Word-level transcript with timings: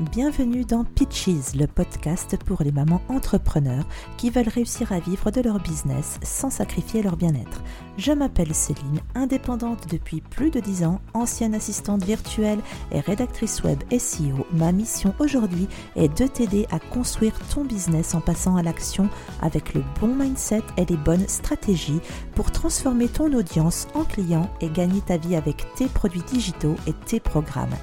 Bienvenue 0.00 0.64
dans 0.64 0.84
Pitches, 0.84 1.54
le 1.54 1.66
podcast 1.66 2.38
pour 2.46 2.62
les 2.62 2.72
mamans 2.72 3.02
entrepreneurs 3.10 3.84
qui 4.16 4.30
veulent 4.30 4.48
réussir 4.48 4.92
à 4.92 4.98
vivre 4.98 5.30
de 5.30 5.42
leur 5.42 5.60
business 5.60 6.18
sans 6.22 6.48
sacrifier 6.48 7.02
leur 7.02 7.18
bien-être. 7.18 7.62
Je 7.98 8.12
m'appelle 8.12 8.54
Céline, 8.54 9.02
indépendante 9.14 9.88
depuis 9.90 10.22
plus 10.22 10.50
de 10.50 10.58
10 10.58 10.84
ans, 10.84 11.02
ancienne 11.12 11.54
assistante 11.54 12.02
virtuelle 12.02 12.60
et 12.92 13.00
rédactrice 13.00 13.62
web 13.62 13.78
SEO. 13.90 14.46
Ma 14.52 14.72
mission 14.72 15.14
aujourd'hui 15.18 15.68
est 15.96 16.18
de 16.18 16.26
t'aider 16.26 16.66
à 16.70 16.78
construire 16.78 17.38
ton 17.54 17.66
business 17.66 18.14
en 18.14 18.22
passant 18.22 18.56
à 18.56 18.62
l'action 18.62 19.10
avec 19.42 19.74
le 19.74 19.82
bon 20.00 20.14
mindset 20.14 20.62
et 20.78 20.86
les 20.86 20.96
bonnes 20.96 21.28
stratégies 21.28 22.00
pour 22.34 22.50
transformer 22.52 23.08
ton 23.08 23.30
audience 23.34 23.86
en 23.92 24.04
client 24.04 24.48
et 24.62 24.70
gagner 24.70 25.02
ta 25.02 25.18
vie 25.18 25.36
avec 25.36 25.66
tes 25.74 25.88
produits 25.88 26.24
digitaux 26.32 26.76
et 26.86 26.94
tes 27.04 27.20
programmes. 27.20 27.76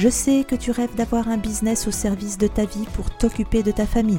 Je 0.00 0.08
sais 0.08 0.44
que 0.48 0.54
tu 0.54 0.70
rêves 0.70 0.94
d'avoir 0.94 1.28
un 1.28 1.36
business 1.36 1.86
au 1.86 1.90
service 1.90 2.38
de 2.38 2.46
ta 2.46 2.64
vie 2.64 2.86
pour 2.94 3.10
t'occuper 3.10 3.62
de 3.62 3.70
ta 3.70 3.84
famille. 3.84 4.16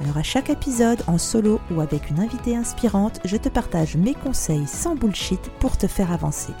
Alors 0.00 0.18
à 0.18 0.24
chaque 0.24 0.50
épisode, 0.50 1.04
en 1.06 1.18
solo 1.18 1.60
ou 1.70 1.80
avec 1.80 2.10
une 2.10 2.18
invitée 2.18 2.56
inspirante, 2.56 3.20
je 3.24 3.36
te 3.36 3.48
partage 3.48 3.94
mes 3.94 4.14
conseils 4.14 4.66
sans 4.66 4.96
bullshit 4.96 5.40
pour 5.60 5.76
te 5.76 5.86
faire 5.86 6.10
avancer. 6.10 6.52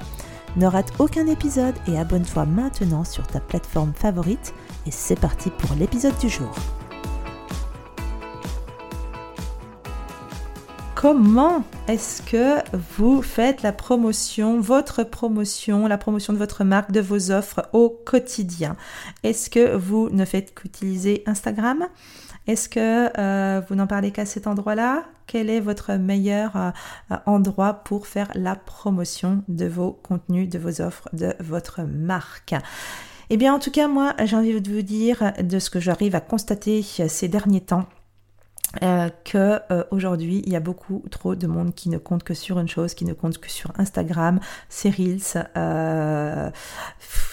Ne 0.54 0.66
rate 0.66 0.92
aucun 1.00 1.26
épisode 1.26 1.74
et 1.88 1.98
abonne-toi 1.98 2.46
maintenant 2.46 3.02
sur 3.02 3.26
ta 3.26 3.40
plateforme 3.40 3.92
favorite. 3.92 4.54
Et 4.86 4.92
c'est 4.92 5.18
parti 5.18 5.50
pour 5.50 5.74
l'épisode 5.74 6.16
du 6.18 6.28
jour. 6.28 6.54
Comment 11.00 11.64
est-ce 11.88 12.20
que 12.20 12.58
vous 12.98 13.22
faites 13.22 13.62
la 13.62 13.72
promotion, 13.72 14.60
votre 14.60 15.02
promotion, 15.02 15.86
la 15.86 15.96
promotion 15.96 16.34
de 16.34 16.38
votre 16.38 16.62
marque, 16.62 16.92
de 16.92 17.00
vos 17.00 17.30
offres 17.30 17.70
au 17.72 17.88
quotidien? 17.88 18.76
Est-ce 19.22 19.48
que 19.48 19.74
vous 19.76 20.10
ne 20.10 20.26
faites 20.26 20.54
qu'utiliser 20.54 21.22
Instagram? 21.24 21.86
Est-ce 22.46 22.68
que 22.68 23.18
euh, 23.18 23.62
vous 23.66 23.76
n'en 23.76 23.86
parlez 23.86 24.10
qu'à 24.10 24.26
cet 24.26 24.46
endroit-là? 24.46 25.04
Quel 25.26 25.48
est 25.48 25.60
votre 25.60 25.94
meilleur 25.94 26.54
euh, 26.56 26.70
endroit 27.24 27.72
pour 27.72 28.06
faire 28.06 28.30
la 28.34 28.54
promotion 28.54 29.42
de 29.48 29.64
vos 29.64 29.92
contenus, 29.92 30.50
de 30.50 30.58
vos 30.58 30.82
offres, 30.82 31.08
de 31.14 31.34
votre 31.40 31.80
marque? 31.80 32.54
Eh 33.30 33.38
bien, 33.38 33.54
en 33.54 33.58
tout 33.58 33.70
cas, 33.70 33.88
moi, 33.88 34.12
j'ai 34.22 34.36
envie 34.36 34.60
de 34.60 34.70
vous 34.70 34.82
dire 34.82 35.32
de 35.42 35.58
ce 35.60 35.70
que 35.70 35.80
j'arrive 35.80 36.14
à 36.14 36.20
constater 36.20 36.82
ces 36.82 37.28
derniers 37.28 37.62
temps 37.62 37.86
euh, 38.84 39.08
que 39.24 39.58
euh, 39.72 39.82
aujourd'hui 39.90 40.42
il 40.46 40.52
y 40.52 40.54
a 40.54 40.60
beaucoup 40.60 41.02
trop 41.10 41.34
de 41.34 41.48
monde 41.48 41.74
qui 41.74 41.88
ne 41.88 41.98
compte 41.98 42.22
que 42.22 42.34
sur 42.34 42.60
une 42.60 42.68
chose, 42.68 42.94
qui 42.94 43.04
ne 43.04 43.14
compte 43.14 43.38
que 43.38 43.50
sur 43.50 43.72
Instagram, 43.78 44.38
ses 44.68 44.90
reels, 44.90 45.48
euh, 45.56 46.50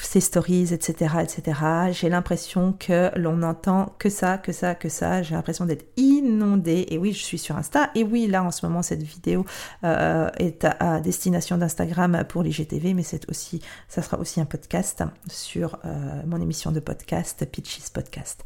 ses 0.02 0.20
stories, 0.20 0.74
etc., 0.74 1.18
etc. 1.22 1.60
J'ai 1.92 2.10
l'impression 2.10 2.74
que 2.74 3.12
l'on 3.16 3.38
n'entend 3.38 3.94
que 4.00 4.10
ça, 4.10 4.40
que 4.40 4.52
ça, 4.52 4.74
que 4.74 4.90
ça. 4.90 5.22
J'ai 5.22 5.36
l'impression 5.36 5.66
d'être 5.66 5.86
inondée. 5.96 6.88
Et 6.90 6.98
oui, 6.98 7.14
je 7.14 7.24
suis 7.24 7.38
sur 7.38 7.56
Insta. 7.56 7.92
Et 7.94 8.04
oui, 8.04 8.26
là 8.26 8.44
en 8.44 8.50
ce 8.50 8.66
moment 8.66 8.82
cette 8.82 9.04
vidéo 9.04 9.46
est 9.84 10.66
à, 10.66 11.00
destination 11.02 11.58
d'Instagram 11.60 12.24
pour 12.28 12.42
l'IGTV, 12.42 12.96
mais 12.96 13.04
c'est 13.04 13.30
aussi, 13.30 13.62
ça 13.88 14.02
sera 14.02 14.18
aussi 14.18 14.42
un 14.42 14.46
podcast 14.46 15.04
sur 15.30 15.78
mon 16.26 16.42
émission 16.42 16.72
de 16.72 16.80
podcast, 16.80 17.46
Pitches 17.46 17.92
Podcast. 17.94 18.44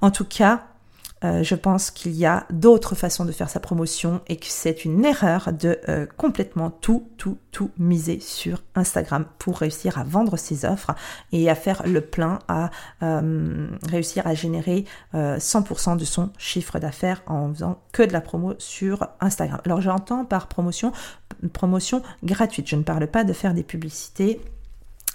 En 0.00 0.10
tout 0.10 0.24
cas, 0.24 0.66
euh, 1.24 1.42
je 1.42 1.54
pense 1.54 1.90
qu'il 1.90 2.12
y 2.12 2.26
a 2.26 2.46
d'autres 2.50 2.94
façons 2.94 3.24
de 3.24 3.32
faire 3.32 3.48
sa 3.48 3.60
promotion 3.60 4.20
et 4.28 4.36
que 4.36 4.46
c'est 4.46 4.84
une 4.84 5.04
erreur 5.04 5.52
de 5.52 5.78
euh, 5.88 6.06
complètement 6.16 6.70
tout, 6.70 7.08
tout, 7.16 7.38
tout 7.50 7.70
miser 7.78 8.20
sur 8.20 8.62
Instagram 8.74 9.24
pour 9.38 9.58
réussir 9.58 9.98
à 9.98 10.04
vendre 10.04 10.36
ses 10.36 10.64
offres 10.64 10.94
et 11.32 11.48
à 11.48 11.54
faire 11.54 11.82
le 11.86 12.02
plein, 12.02 12.38
à 12.48 12.70
euh, 13.02 13.68
réussir 13.88 14.26
à 14.26 14.34
générer 14.34 14.84
100% 15.14 15.96
de 15.96 16.04
son 16.04 16.30
chiffre 16.38 16.78
d'affaires 16.78 17.22
en 17.26 17.52
faisant 17.52 17.78
que 17.92 18.02
de 18.02 18.12
la 18.12 18.20
promo 18.20 18.54
sur 18.58 19.06
Instagram. 19.20 19.60
Alors 19.64 19.80
j'entends 19.80 20.24
par 20.24 20.48
promotion, 20.48 20.92
promotion 21.52 22.02
gratuite. 22.22 22.68
Je 22.68 22.76
ne 22.76 22.82
parle 22.82 23.06
pas 23.06 23.24
de 23.24 23.32
faire 23.32 23.54
des 23.54 23.62
publicités 23.62 24.40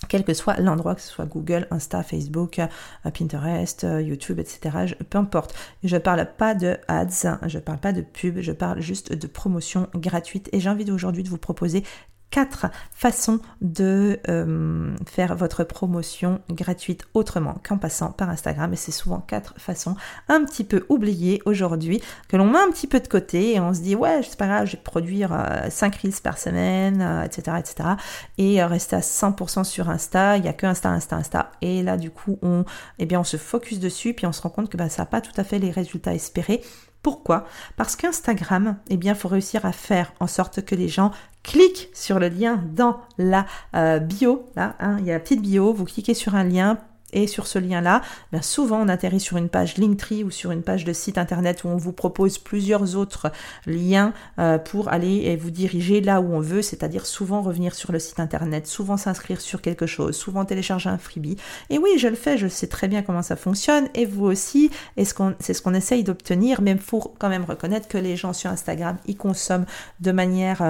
quel 0.08 0.24
que 0.24 0.34
soit 0.34 0.58
l'endroit, 0.60 0.96
que 0.96 1.02
ce 1.02 1.10
soit 1.10 1.26
Google, 1.26 1.68
Insta, 1.72 2.04
Facebook, 2.04 2.60
euh, 2.60 3.12
Pinterest, 3.12 3.84
euh, 3.84 4.02
YouTube, 4.02 4.40
etc. 4.40 4.96
peu 5.10 5.18
importe. 5.18 5.54
Je 5.84 5.96
ne 5.96 6.00
parle 6.00 6.26
pas 6.38 6.56
de 6.56 6.78
ads, 6.88 7.38
je 7.48 7.58
ne 7.58 7.64
parle 7.64 7.80
pas 7.80 7.92
de 7.92 8.02
pub, 8.02 8.40
je 8.40 8.52
parle 8.52 8.80
juste 8.80 9.14
de 9.14 9.28
promotion 9.28 9.88
gratuite. 9.94 10.50
Et 10.54 10.60
j'ai 10.60 10.70
envie 10.70 10.90
aujourd'hui 10.90 11.24
de 11.24 11.30
vous 11.30 11.38
proposer 11.38 11.84
quatre 12.32 12.68
façons 12.94 13.40
de 13.62 14.20
euh, 14.30 14.96
faire 15.06 15.36
votre 15.36 15.64
promotion 15.64 16.42
gratuite 16.50 17.08
autrement 17.14 17.56
qu'en 17.68 17.78
passant 17.78 18.12
par 18.12 18.30
Instagram. 18.30 18.72
Et 18.74 18.76
c'est 18.76 18.92
souvent 18.92 19.20
quatre 19.20 19.54
façons 19.58 19.96
un 20.28 20.44
petit 20.46 20.64
peu 20.64 20.86
oubliées 20.90 21.42
aujourd'hui, 21.46 22.02
que 22.28 22.38
l'on 22.38 22.46
met 22.46 22.60
un 22.60 22.70
petit 22.72 22.88
peu 22.88 23.00
de 23.00 23.08
côté 23.08 23.56
et 23.56 23.60
on 23.60 23.74
se 23.74 23.82
dit, 23.82 23.96
ouais, 23.96 24.22
c'est 24.24 24.38
pas 24.38 24.48
grave, 24.48 24.68
je 24.68 24.74
vais 24.74 24.84
produire 24.84 25.30
5 25.70 25.94
euh, 25.94 25.98
reels 26.04 26.22
par 26.24 26.38
semaine, 26.38 27.02
etc., 27.26 27.44
euh, 27.50 27.56
etc. 27.58 27.90
Et 28.38 28.64
rester 28.64 28.96
à 28.96 29.02
100% 29.02 29.64
sur 29.64 29.90
Insta, 29.90 30.38
il 30.38 30.44
n'y 30.44 30.50
a 30.50 30.54
que 30.54 30.66
Insta, 30.66 30.90
Insta, 30.90 31.16
Insta. 31.16 31.52
Et 31.62 31.82
là, 31.84 31.98
du 31.98 32.12
coup, 32.12 32.38
on, 32.42 32.64
eh 33.00 33.06
bien, 33.06 33.20
on 33.20 33.24
se 33.24 33.38
focus 33.38 33.80
dessus, 33.80 34.14
puis 34.14 34.26
on 34.26 34.32
se 34.32 34.42
rend 34.42 34.50
compte 34.50 34.70
que 34.70 34.78
bah, 34.78 34.90
ça 34.90 35.04
n'a 35.04 35.06
pas 35.08 35.22
tout 35.22 35.34
à 35.38 35.44
fait 35.44 35.60
les 35.60 35.72
résultats 35.72 36.14
espérés. 36.14 36.62
Pourquoi? 37.02 37.46
Parce 37.78 37.96
qu'Instagram, 37.96 38.78
eh 38.90 38.98
bien, 38.98 39.16
faut 39.16 39.30
réussir 39.30 39.66
à 39.66 39.72
faire 39.72 40.12
en 40.20 40.28
sorte 40.28 40.66
que 40.66 40.76
les 40.76 40.90
gens 40.90 41.12
cliquent 41.44 41.90
sur 41.94 42.20
le 42.20 42.28
lien 42.28 42.62
dans 42.74 43.00
la 43.18 43.46
euh, 43.76 44.00
bio. 44.00 44.50
Là, 44.56 44.76
hein, 44.80 44.98
il 45.00 45.06
y 45.06 45.12
a 45.12 45.14
la 45.14 45.20
petite 45.20 45.42
bio. 45.42 45.74
Vous 45.74 45.86
cliquez 45.86 46.14
sur 46.14 46.36
un 46.36 46.44
lien 46.44 46.78
et 47.14 47.28
sur 47.28 47.48
ce 47.48 47.60
lien-là, 47.60 48.02
bien 48.32 48.42
souvent 48.42 48.82
on 48.82 48.88
atterrit 48.88 49.20
sur 49.20 49.38
une 49.38 49.50
page 49.50 49.78
Linktree 49.78 50.24
ou 50.24 50.32
sur 50.32 50.52
une 50.52 50.64
page 50.64 50.84
de 50.84 50.94
site 50.94 51.18
internet 51.18 51.64
où 51.64 51.68
on 51.68 51.78
vous 51.78 51.94
propose 51.94 52.38
plusieurs 52.38 52.96
autres 52.96 53.32
liens 53.66 54.14
euh, 54.40 54.58
pour 54.58 54.90
aller 54.90 55.24
et 55.26 55.36
vous 55.36 55.52
diriger 55.52 56.02
là 56.02 56.22
où 56.22 56.34
on 56.34 56.40
veut, 56.40 56.62
c'est-à-dire 56.62 57.06
souvent 57.06 57.42
revenir 57.42 57.76
sur 57.76 57.92
le 57.92 58.00
site 58.00 58.20
internet, 58.20 58.68
souvent 58.68 58.98
s'inscrire 58.98 59.42
sur 59.42 59.62
quelque 59.62 59.86
chose, 59.86 60.16
souvent 60.16 60.46
télécharger 60.46 60.90
un 60.90 60.98
freebie. 60.98 61.38
Et 61.70 61.78
oui, 61.78 61.92
je 61.98 62.08
le 62.08 62.16
fais, 62.16 62.38
je 62.38 62.48
sais 62.48 62.68
très 62.68 62.88
bien 62.88 63.02
comment 63.02 63.22
ça 63.22 63.36
fonctionne 63.36 63.88
et 63.94 64.06
vous 64.06 64.26
aussi, 64.26 64.72
c'est 64.98 65.54
ce 65.54 65.62
qu'on 65.62 65.74
essaye 65.74 66.04
d'obtenir, 66.04 66.62
mais 66.62 66.72
il 66.72 66.80
faut 66.80 67.14
quand 67.20 67.30
même 67.30 67.46
reconnaître 67.46 67.88
que 67.88 67.98
les 67.98 68.16
gens 68.16 68.34
sur 68.34 68.50
Instagram, 68.50 68.98
ils 69.06 69.18
consomment 69.18 69.66
de 70.00 70.12
manière... 70.12 70.62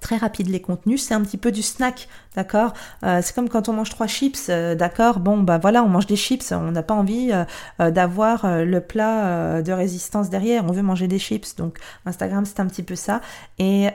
Très 0.00 0.16
rapide 0.16 0.48
les 0.48 0.60
contenus, 0.60 1.02
c'est 1.02 1.14
un 1.14 1.22
petit 1.22 1.36
peu 1.36 1.52
du 1.52 1.62
snack, 1.62 2.08
d'accord 2.36 2.72
euh, 3.04 3.20
C'est 3.22 3.34
comme 3.34 3.48
quand 3.48 3.68
on 3.68 3.72
mange 3.72 3.90
trois 3.90 4.06
chips, 4.06 4.46
euh, 4.48 4.74
d'accord 4.74 5.20
Bon, 5.20 5.38
bah 5.38 5.58
voilà, 5.58 5.82
on 5.82 5.88
mange 5.88 6.06
des 6.06 6.16
chips, 6.16 6.52
on 6.52 6.70
n'a 6.70 6.82
pas 6.82 6.94
envie 6.94 7.30
euh, 7.80 7.90
d'avoir 7.90 8.46
le 8.64 8.80
plat 8.80 9.62
de 9.62 9.72
résistance 9.72 10.30
derrière, 10.30 10.64
on 10.64 10.72
veut 10.72 10.82
manger 10.82 11.08
des 11.08 11.18
chips, 11.18 11.56
donc 11.56 11.78
Instagram 12.06 12.44
c'est 12.44 12.60
un 12.60 12.66
petit 12.66 12.82
peu 12.82 12.94
ça, 12.94 13.20
et 13.58 13.88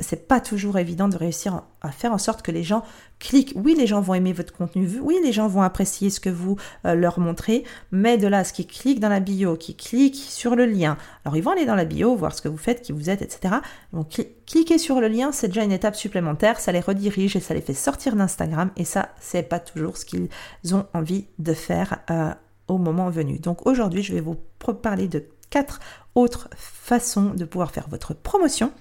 c'est 0.00 0.28
pas 0.28 0.40
toujours 0.40 0.78
évident 0.78 1.08
de 1.08 1.16
réussir 1.16 1.62
à 1.82 1.90
faire 1.90 2.12
en 2.12 2.18
sorte 2.18 2.42
que 2.42 2.52
les 2.52 2.62
gens 2.62 2.84
Oui, 3.32 3.74
les 3.76 3.86
gens 3.86 4.00
vont 4.00 4.14
aimer 4.14 4.32
votre 4.32 4.52
contenu, 4.52 4.88
oui, 5.00 5.18
les 5.22 5.32
gens 5.32 5.48
vont 5.48 5.62
apprécier 5.62 6.10
ce 6.10 6.20
que 6.20 6.30
vous 6.30 6.56
leur 6.84 7.18
montrez, 7.18 7.64
mais 7.90 8.18
de 8.18 8.26
là 8.26 8.44
ce 8.44 8.52
qu'ils 8.52 8.66
cliquent 8.66 9.00
dans 9.00 9.08
la 9.08 9.20
bio, 9.20 9.56
qui 9.56 9.74
cliquent 9.74 10.16
sur 10.16 10.56
le 10.56 10.66
lien, 10.66 10.96
alors 11.24 11.36
ils 11.36 11.42
vont 11.42 11.52
aller 11.52 11.64
dans 11.64 11.74
la 11.74 11.84
bio, 11.84 12.14
voir 12.14 12.34
ce 12.34 12.42
que 12.42 12.48
vous 12.48 12.58
faites, 12.58 12.82
qui 12.82 12.92
vous 12.92 13.10
êtes, 13.10 13.22
etc. 13.22 13.56
Ils 13.92 13.96
vont 13.96 14.06
cliquer 14.46 14.78
sur 14.78 15.00
le 15.00 15.08
lien, 15.08 15.32
c'est 15.32 15.48
déjà 15.48 15.64
une 15.64 15.72
étape 15.72 15.96
supplémentaire, 15.96 16.60
ça 16.60 16.72
les 16.72 16.80
redirige 16.80 17.36
et 17.36 17.40
ça 17.40 17.54
les 17.54 17.60
fait 17.60 17.74
sortir 17.74 18.16
d'Instagram, 18.16 18.70
et 18.76 18.84
ça, 18.84 19.10
c'est 19.20 19.42
pas 19.42 19.58
toujours 19.58 19.96
ce 19.96 20.04
qu'ils 20.04 20.28
ont 20.72 20.86
envie 20.92 21.26
de 21.38 21.54
faire 21.54 21.98
euh, 22.10 22.32
au 22.68 22.78
moment 22.78 23.10
venu. 23.10 23.38
Donc 23.38 23.66
aujourd'hui, 23.66 24.02
je 24.02 24.14
vais 24.14 24.20
vous 24.20 24.36
parler 24.82 25.08
de 25.08 25.24
quatre 25.50 25.80
autres 26.14 26.48
façons 26.56 27.32
de 27.34 27.44
pouvoir 27.44 27.70
faire 27.70 27.88
votre 27.88 28.14
promotion 28.14 28.72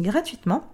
gratuitement 0.00 0.64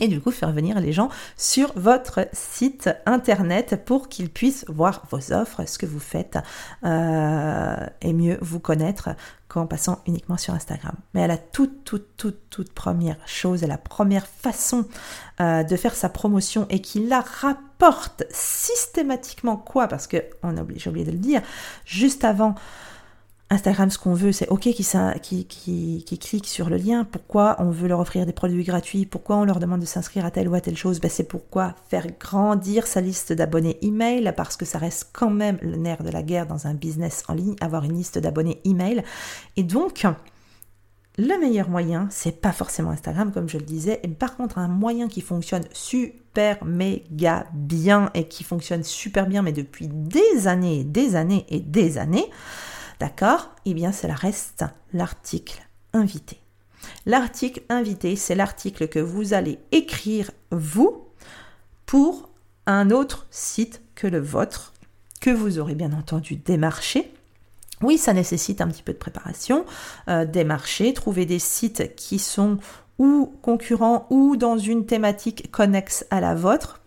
et 0.00 0.08
du 0.08 0.20
coup 0.20 0.30
faire 0.30 0.52
venir 0.52 0.80
les 0.80 0.92
gens 0.92 1.08
sur 1.36 1.72
votre 1.74 2.28
site 2.32 2.90
internet 3.06 3.84
pour 3.84 4.08
qu'ils 4.08 4.30
puissent 4.30 4.64
voir 4.68 5.02
vos 5.10 5.32
offres, 5.32 5.66
ce 5.66 5.78
que 5.78 5.86
vous 5.86 6.00
faites 6.00 6.38
euh, 6.84 7.86
et 8.02 8.12
mieux 8.12 8.38
vous 8.40 8.60
connaître 8.60 9.10
qu'en 9.48 9.66
passant 9.66 10.00
uniquement 10.06 10.36
sur 10.36 10.52
Instagram. 10.52 10.94
Mais 11.14 11.22
à 11.22 11.26
la 11.26 11.38
toute, 11.38 11.84
toute, 11.84 12.16
toute, 12.16 12.50
toute 12.50 12.72
première 12.72 13.16
chose, 13.26 13.64
à 13.64 13.66
la 13.66 13.78
première 13.78 14.26
façon 14.26 14.84
euh, 15.40 15.62
de 15.64 15.76
faire 15.76 15.94
sa 15.94 16.10
promotion 16.10 16.66
et 16.68 16.80
qui 16.80 17.06
la 17.06 17.20
rapporte 17.20 18.24
systématiquement 18.30 19.56
quoi? 19.56 19.88
Parce 19.88 20.06
que 20.06 20.18
j'ai 20.76 20.90
oublié 20.90 21.06
de 21.06 21.12
le 21.12 21.18
dire, 21.18 21.40
juste 21.86 22.24
avant 22.24 22.54
Instagram, 23.50 23.88
ce 23.88 23.98
qu'on 23.98 24.12
veut, 24.12 24.32
c'est 24.32 24.48
OK 24.48 24.60
qui, 24.60 24.84
qui, 25.22 26.04
qui, 26.04 26.18
cliquent 26.18 26.46
sur 26.46 26.68
le 26.68 26.76
lien. 26.76 27.04
Pourquoi 27.04 27.56
on 27.60 27.70
veut 27.70 27.88
leur 27.88 27.98
offrir 27.98 28.26
des 28.26 28.32
produits 28.32 28.62
gratuits? 28.62 29.06
Pourquoi 29.06 29.36
on 29.36 29.44
leur 29.44 29.58
demande 29.58 29.80
de 29.80 29.86
s'inscrire 29.86 30.26
à 30.26 30.30
telle 30.30 30.48
ou 30.48 30.54
à 30.54 30.60
telle 30.60 30.76
chose? 30.76 31.00
Ben, 31.00 31.10
C'est 31.10 31.24
pourquoi 31.24 31.74
faire 31.88 32.06
grandir 32.20 32.86
sa 32.86 33.00
liste 33.00 33.32
d'abonnés 33.32 33.78
email, 33.80 34.34
parce 34.36 34.58
que 34.58 34.66
ça 34.66 34.76
reste 34.76 35.08
quand 35.14 35.30
même 35.30 35.58
le 35.62 35.76
nerf 35.76 36.02
de 36.02 36.10
la 36.10 36.22
guerre 36.22 36.46
dans 36.46 36.66
un 36.66 36.74
business 36.74 37.24
en 37.28 37.32
ligne, 37.32 37.56
avoir 37.62 37.84
une 37.84 37.94
liste 37.94 38.18
d'abonnés 38.18 38.60
email. 38.64 39.02
Et 39.56 39.62
donc, 39.62 40.04
le 41.16 41.40
meilleur 41.40 41.70
moyen, 41.70 42.06
c'est 42.10 42.40
pas 42.42 42.52
forcément 42.52 42.90
Instagram 42.90 43.32
comme 43.32 43.48
je 43.48 43.56
le 43.56 43.64
disais, 43.64 43.98
et 44.02 44.08
par 44.08 44.36
contre 44.36 44.58
un 44.58 44.68
moyen 44.68 45.08
qui 45.08 45.22
fonctionne 45.22 45.64
super 45.72 46.64
méga 46.64 47.46
bien 47.54 48.10
et 48.14 48.28
qui 48.28 48.44
fonctionne 48.44 48.84
super 48.84 49.26
bien 49.26 49.42
mais 49.42 49.52
depuis 49.52 49.88
des 49.88 50.46
années, 50.46 50.84
des 50.84 51.16
années 51.16 51.44
et 51.48 51.58
des 51.58 51.98
années, 51.98 52.26
d'accord? 53.00 53.50
Eh 53.64 53.74
bien, 53.74 53.92
cela 53.92 54.14
reste 54.14 54.64
l'article 54.92 55.66
invité. 55.92 56.40
L'article 57.06 57.62
invité, 57.68 58.16
c'est 58.16 58.34
l'article 58.34 58.88
que 58.88 58.98
vous 58.98 59.34
allez 59.34 59.58
écrire 59.72 60.30
vous 60.50 61.04
pour 61.86 62.28
un 62.66 62.90
autre 62.90 63.26
site 63.30 63.82
que 63.94 64.06
le 64.06 64.20
vôtre, 64.20 64.72
que 65.20 65.30
vous 65.30 65.58
aurez 65.58 65.74
bien 65.74 65.92
entendu 65.92 66.36
démarché 66.36 67.12
oui, 67.82 67.96
ça 67.96 68.12
nécessite 68.12 68.60
un 68.60 68.68
petit 68.68 68.82
peu 68.82 68.92
de 68.92 68.98
préparation, 68.98 69.64
euh, 70.08 70.24
des 70.24 70.44
marchés, 70.44 70.92
trouver 70.92 71.26
des 71.26 71.38
sites 71.38 71.94
qui 71.94 72.18
sont 72.18 72.58
ou 72.98 73.32
concurrents 73.42 74.06
ou 74.10 74.36
dans 74.36 74.58
une 74.58 74.84
thématique 74.84 75.50
connexe 75.52 76.04
à 76.10 76.20
la 76.20 76.34
vôtre, 76.34 76.80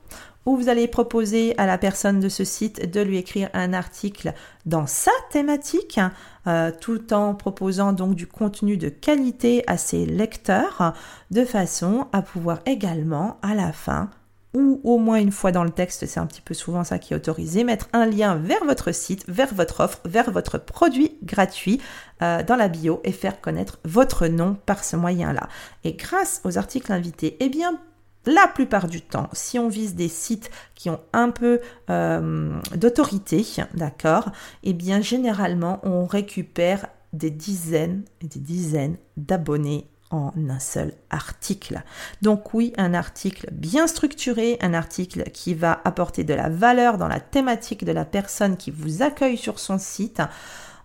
où 0.46 0.56
vous 0.56 0.70
allez 0.70 0.88
proposer 0.88 1.58
à 1.58 1.66
la 1.66 1.78
personne 1.78 2.20
de 2.20 2.30
ce 2.30 2.44
site 2.44 2.92
de 2.92 3.02
lui 3.02 3.18
écrire 3.18 3.50
un 3.54 3.74
article 3.74 4.34
dans 4.66 4.88
sa 4.88 5.12
thématique, 5.30 6.00
euh, 6.48 6.72
tout 6.80 7.14
en 7.14 7.36
proposant 7.36 7.94
donc 7.94 8.16
du 8.16 8.28
contenu 8.28 8.78
de 8.78 8.90
qualité 8.90 9.64
à 9.68 9.78
ses 9.78 10.06
lecteurs, 10.06 10.94
de 11.30 11.46
façon 11.46 12.08
à 12.14 12.22
pouvoir 12.22 12.60
également 12.66 13.38
à 13.42 13.54
la 13.54 13.72
fin 13.72 14.10
ou 14.54 14.82
au 14.84 14.98
moins 14.98 15.18
une 15.18 15.32
fois 15.32 15.52
dans 15.52 15.64
le 15.64 15.70
texte, 15.70 16.06
c'est 16.06 16.20
un 16.20 16.26
petit 16.26 16.42
peu 16.42 16.54
souvent 16.54 16.84
ça 16.84 17.00
qui 17.00 17.14
est 17.14 17.16
autorisé, 17.16 17.64
mettre 17.64 17.88
un 17.94 18.06
lien 18.06 18.36
vers 18.36 18.64
votre 18.66 18.92
site, 18.92 19.24
vers 19.28 19.54
votre 19.54 19.80
offre, 19.82 20.02
vers 20.06 20.32
votre 20.32 20.58
produit 20.58 21.18
gratuit 21.24 21.80
euh, 22.22 22.44
dans 22.44 22.58
la 22.58 22.68
bio 22.68 23.00
et 23.04 23.12
faire 23.12 23.40
connaître 23.40 23.80
votre 23.86 24.28
nom 24.28 24.58
par 24.66 24.84
ce 24.84 24.98
moyen-là. 24.98 25.48
Et 25.84 25.94
grâce 25.94 26.42
aux 26.44 26.58
articles 26.58 26.92
invités, 26.92 27.38
eh 27.40 27.50
bien, 27.50 27.80
la 28.26 28.48
plupart 28.48 28.88
du 28.88 29.02
temps, 29.02 29.30
si 29.34 29.58
on 29.58 29.68
vise 29.68 29.96
des 29.96 30.08
sites 30.08 30.52
qui 30.76 30.90
ont 30.90 31.00
un 31.14 31.32
peu 31.32 31.60
euh, 31.90 32.60
d'autorité, 32.76 33.46
d'accord, 33.74 34.32
eh 34.64 34.74
bien, 34.74 35.02
généralement, 35.02 35.80
on 35.84 36.06
récupère 36.06 36.88
des 37.14 37.32
dizaines 37.32 38.04
et 38.22 38.28
des 38.28 38.40
dizaines 38.40 38.98
d'abonnés 39.18 39.88
en 40.12 40.34
un 40.50 40.60
seul 40.60 40.94
article. 41.10 41.82
Donc 42.22 42.54
oui, 42.54 42.74
un 42.78 42.94
article 42.94 43.48
bien 43.52 43.88
structuré, 43.88 44.58
un 44.62 44.74
article 44.74 45.24
qui 45.32 45.54
va 45.54 45.82
apporter 45.86 46.24
de 46.24 46.34
la 46.34 46.50
valeur 46.50 46.98
dans 46.98 47.08
la 47.08 47.20
thématique 47.20 47.86
de 47.86 47.92
la 47.92 48.06
personne 48.06 48.58
qui 48.58 48.72
vous 48.72 49.02
accueille 49.02 49.38
sur 49.38 49.60
son 49.60 49.78
site, 49.78 50.22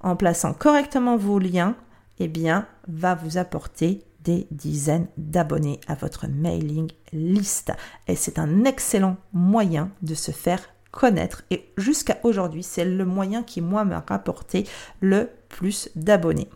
en 0.01 0.17
plaçant 0.17 0.53
correctement 0.53 1.17
vos 1.17 1.39
liens, 1.39 1.75
eh 2.19 2.29
bien, 2.29 2.67
va 2.89 3.15
vous 3.15 3.39
apporter 3.39 4.05
des 4.27 4.49
dizaines 4.51 5.07
d'abonnés 5.17 5.81
à 5.87 5.95
votre 5.95 6.27
mailing 6.27 6.91
list. 7.13 7.73
Et 8.09 8.17
c'est 8.17 8.39
un 8.39 8.65
excellent 8.65 9.17
moyen 9.33 9.91
de 10.03 10.15
se 10.15 10.33
faire 10.33 10.61
connaître. 10.91 11.45
Et 11.51 11.71
jusqu'à 11.79 12.19
aujourd'hui, 12.25 12.65
c'est 12.65 12.85
le 12.85 13.05
moyen 13.05 13.43
qui, 13.43 13.61
moi, 13.61 13.85
m'a 13.85 14.05
rapporté 14.07 14.67
le 15.01 15.31
plus 15.49 15.91
d'abonnés. 15.95 16.49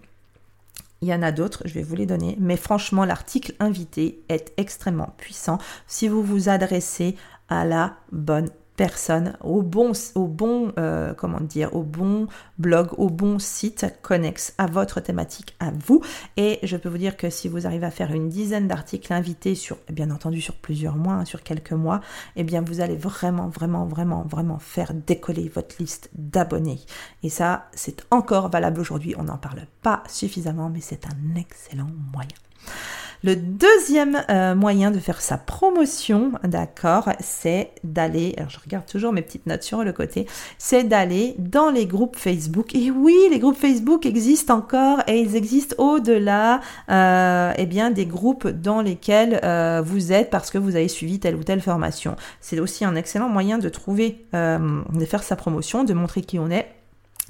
Il 1.00 1.08
y 1.08 1.14
en 1.14 1.22
a 1.22 1.32
d'autres, 1.32 1.62
je 1.64 1.74
vais 1.74 1.82
vous 1.82 1.94
les 1.94 2.06
donner, 2.06 2.36
mais 2.40 2.56
franchement, 2.56 3.04
l'article 3.04 3.54
invité 3.60 4.22
est 4.28 4.52
extrêmement 4.58 5.14
puissant 5.16 5.58
si 5.86 6.08
vous 6.08 6.22
vous 6.22 6.48
adressez 6.48 7.16
à 7.48 7.64
la 7.64 7.96
bonne 8.12 8.50
personne, 8.80 9.36
au 9.42 9.60
bon, 9.60 9.92
au 10.14 10.26
bon 10.26 10.72
euh, 10.78 11.12
comment 11.12 11.42
dire, 11.42 11.76
au 11.76 11.82
bon 11.82 12.28
blog, 12.56 12.88
au 12.96 13.10
bon 13.10 13.38
site 13.38 13.84
connexe 14.00 14.54
à 14.56 14.64
votre 14.64 15.00
thématique, 15.00 15.54
à 15.60 15.70
vous. 15.70 16.00
Et 16.38 16.58
je 16.62 16.78
peux 16.78 16.88
vous 16.88 16.96
dire 16.96 17.18
que 17.18 17.28
si 17.28 17.46
vous 17.46 17.66
arrivez 17.66 17.84
à 17.84 17.90
faire 17.90 18.10
une 18.10 18.30
dizaine 18.30 18.68
d'articles 18.68 19.12
invités 19.12 19.54
sur, 19.54 19.76
bien 19.92 20.10
entendu, 20.10 20.40
sur 20.40 20.54
plusieurs 20.54 20.96
mois, 20.96 21.12
hein, 21.12 21.24
sur 21.26 21.42
quelques 21.42 21.72
mois, 21.72 22.00
eh 22.36 22.42
bien, 22.42 22.62
vous 22.62 22.80
allez 22.80 22.96
vraiment, 22.96 23.48
vraiment, 23.48 23.84
vraiment, 23.84 24.22
vraiment 24.22 24.58
faire 24.58 24.94
décoller 24.94 25.50
votre 25.54 25.76
liste 25.78 26.08
d'abonnés. 26.14 26.80
Et 27.22 27.28
ça, 27.28 27.68
c'est 27.74 28.06
encore 28.10 28.48
valable 28.48 28.80
aujourd'hui. 28.80 29.14
On 29.18 29.24
n'en 29.24 29.36
parle 29.36 29.66
pas 29.82 30.02
suffisamment, 30.08 30.70
mais 30.70 30.80
c'est 30.80 31.04
un 31.04 31.36
excellent 31.36 31.90
moyen. 32.14 32.28
Le 33.22 33.36
deuxième 33.36 34.22
euh, 34.30 34.54
moyen 34.54 34.90
de 34.90 34.98
faire 34.98 35.20
sa 35.20 35.36
promotion, 35.36 36.32
d'accord, 36.42 37.10
c'est 37.20 37.72
d'aller, 37.84 38.34
alors 38.38 38.48
je 38.48 38.58
regarde 38.58 38.86
toujours 38.86 39.12
mes 39.12 39.20
petites 39.20 39.44
notes 39.46 39.62
sur 39.62 39.84
le 39.84 39.92
côté, 39.92 40.26
c'est 40.56 40.84
d'aller 40.84 41.34
dans 41.38 41.68
les 41.68 41.84
groupes 41.84 42.16
Facebook. 42.16 42.74
Et 42.74 42.90
oui, 42.90 43.16
les 43.30 43.38
groupes 43.38 43.58
Facebook 43.58 44.06
existent 44.06 44.56
encore 44.56 45.00
et 45.06 45.20
ils 45.20 45.36
existent 45.36 45.76
au-delà, 45.76 46.60
euh, 46.90 47.52
eh 47.58 47.66
bien, 47.66 47.90
des 47.90 48.06
groupes 48.06 48.48
dans 48.48 48.80
lesquels 48.80 49.38
euh, 49.44 49.82
vous 49.84 50.12
êtes 50.12 50.30
parce 50.30 50.50
que 50.50 50.56
vous 50.56 50.74
avez 50.74 50.88
suivi 50.88 51.20
telle 51.20 51.36
ou 51.36 51.44
telle 51.44 51.60
formation. 51.60 52.16
C'est 52.40 52.58
aussi 52.58 52.86
un 52.86 52.96
excellent 52.96 53.28
moyen 53.28 53.58
de 53.58 53.68
trouver, 53.68 54.24
de 54.32 55.04
faire 55.04 55.22
sa 55.22 55.36
promotion, 55.36 55.84
de 55.84 55.92
montrer 55.92 56.22
qui 56.22 56.38
on 56.38 56.50
est 56.50 56.66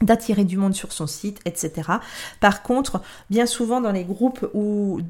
d'attirer 0.01 0.45
du 0.45 0.57
monde 0.57 0.75
sur 0.75 0.93
son 0.93 1.07
site, 1.07 1.41
etc. 1.45 1.91
Par 2.41 2.63
contre, 2.63 3.03
bien 3.29 3.47
souvent 3.47 3.81
dans 3.81 3.93
les 3.93 4.05
groupes 4.05 4.49
où 4.55 5.01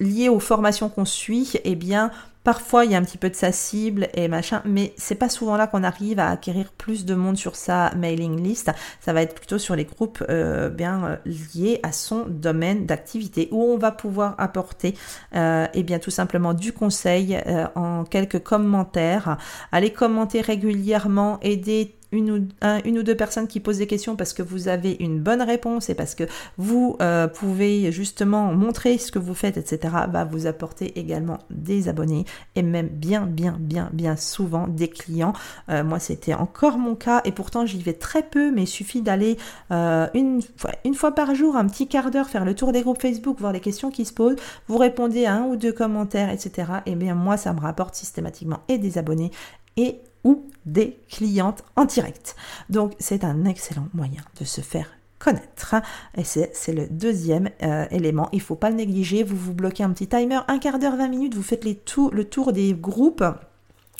liés 0.00 0.28
aux 0.28 0.40
formations 0.40 0.88
qu'on 0.88 1.04
suit, 1.04 1.52
eh 1.64 1.76
bien 1.76 2.10
Parfois, 2.44 2.84
il 2.84 2.90
y 2.90 2.94
a 2.96 2.98
un 2.98 3.02
petit 3.02 3.18
peu 3.18 3.30
de 3.30 3.36
sa 3.36 3.52
cible 3.52 4.08
et 4.14 4.26
machin, 4.26 4.62
mais 4.64 4.94
c'est 4.96 5.14
pas 5.14 5.28
souvent 5.28 5.56
là 5.56 5.68
qu'on 5.68 5.84
arrive 5.84 6.18
à 6.18 6.30
acquérir 6.30 6.72
plus 6.72 7.04
de 7.04 7.14
monde 7.14 7.36
sur 7.36 7.54
sa 7.54 7.94
mailing 7.94 8.42
list. 8.42 8.70
Ça 9.00 9.12
va 9.12 9.22
être 9.22 9.36
plutôt 9.36 9.58
sur 9.58 9.76
les 9.76 9.84
groupes 9.84 10.24
euh, 10.28 10.68
bien 10.68 11.04
euh, 11.04 11.16
liés 11.24 11.78
à 11.84 11.92
son 11.92 12.24
domaine 12.26 12.84
d'activité 12.84 13.48
où 13.52 13.62
on 13.62 13.78
va 13.78 13.92
pouvoir 13.92 14.34
apporter, 14.38 14.96
euh, 15.36 15.68
eh 15.72 15.84
bien 15.84 16.00
tout 16.00 16.10
simplement 16.10 16.52
du 16.52 16.72
conseil 16.72 17.40
euh, 17.46 17.66
en 17.76 18.04
quelques 18.04 18.42
commentaires, 18.42 19.36
aller 19.70 19.92
commenter 19.92 20.40
régulièrement, 20.40 21.38
aider 21.42 21.94
une 22.12 22.30
ou, 22.30 23.02
deux 23.02 23.16
personnes 23.16 23.48
qui 23.48 23.60
posent 23.60 23.78
des 23.78 23.86
questions 23.86 24.16
parce 24.16 24.32
que 24.32 24.42
vous 24.42 24.68
avez 24.68 24.96
une 25.00 25.20
bonne 25.20 25.42
réponse 25.42 25.88
et 25.88 25.94
parce 25.94 26.14
que 26.14 26.24
vous 26.58 26.96
euh, 27.00 27.26
pouvez 27.26 27.90
justement 27.90 28.52
montrer 28.52 28.98
ce 28.98 29.10
que 29.10 29.18
vous 29.18 29.34
faites, 29.34 29.56
etc., 29.56 29.94
va 30.10 30.24
vous 30.24 30.46
apporter 30.46 30.98
également 30.98 31.38
des 31.50 31.88
abonnés 31.88 32.24
et 32.54 32.62
même 32.62 32.88
bien, 32.88 33.26
bien, 33.26 33.56
bien, 33.58 33.90
bien 33.92 34.16
souvent 34.16 34.68
des 34.68 34.88
clients. 34.88 35.32
Euh, 35.68 35.82
moi, 35.82 35.98
c'était 35.98 36.34
encore 36.34 36.78
mon 36.78 36.94
cas 36.94 37.22
et 37.24 37.32
pourtant 37.32 37.66
j'y 37.66 37.80
vais 37.80 37.94
très 37.94 38.22
peu, 38.22 38.52
mais 38.52 38.62
il 38.62 38.68
suffit 38.68 39.02
d'aller 39.02 39.36
euh, 39.70 40.06
une, 40.14 40.40
une 40.84 40.94
fois 40.94 41.12
par 41.12 41.34
jour, 41.34 41.56
un 41.56 41.66
petit 41.66 41.88
quart 41.88 42.10
d'heure, 42.10 42.28
faire 42.28 42.44
le 42.44 42.54
tour 42.54 42.72
des 42.72 42.82
groupes 42.82 43.00
Facebook, 43.00 43.40
voir 43.40 43.52
les 43.52 43.60
questions 43.60 43.90
qui 43.90 44.04
se 44.04 44.12
posent, 44.12 44.36
vous 44.68 44.78
répondez 44.78 45.24
à 45.24 45.34
un 45.34 45.44
ou 45.44 45.56
deux 45.56 45.72
commentaires, 45.72 46.30
etc. 46.30 46.68
Et 46.86 46.94
bien 46.94 47.14
moi, 47.14 47.36
ça 47.36 47.52
me 47.52 47.60
rapporte 47.60 47.94
systématiquement 47.94 48.60
et 48.68 48.78
des 48.78 48.98
abonnés 48.98 49.30
et 49.76 50.00
ou 50.24 50.44
des 50.66 50.98
clientes 51.08 51.64
en 51.76 51.84
direct. 51.84 52.36
Donc 52.70 52.94
c'est 52.98 53.24
un 53.24 53.44
excellent 53.44 53.88
moyen 53.94 54.22
de 54.38 54.44
se 54.44 54.60
faire 54.60 54.88
connaître. 55.18 55.76
Et 56.16 56.24
c'est 56.24 56.72
le 56.72 56.86
deuxième 56.88 57.50
euh, 57.62 57.86
élément. 57.90 58.28
Il 58.32 58.38
ne 58.38 58.42
faut 58.42 58.56
pas 58.56 58.70
le 58.70 58.76
négliger. 58.76 59.22
Vous 59.22 59.36
vous 59.36 59.54
bloquez 59.54 59.84
un 59.84 59.90
petit 59.90 60.08
timer, 60.08 60.40
un 60.48 60.58
quart 60.58 60.78
d'heure, 60.78 60.96
20 60.96 61.08
minutes, 61.08 61.34
vous 61.34 61.42
faites 61.42 61.64
le 61.64 62.24
tour 62.24 62.52
des 62.52 62.74
groupes. 62.74 63.24